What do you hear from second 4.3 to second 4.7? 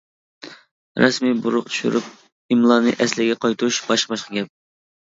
گەپ!